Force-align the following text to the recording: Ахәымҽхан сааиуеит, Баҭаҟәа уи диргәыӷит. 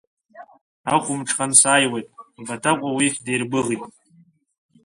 Ахәымҽхан 0.93 1.51
сааиуеит, 1.59 2.07
Баҭаҟәа 2.47 2.89
уи 2.95 3.07
диргәыӷит. 3.25 3.83